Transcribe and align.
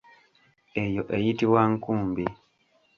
Eyo 0.83 1.01
eyitibwa 1.15 1.61
nkumbi. 1.73 2.25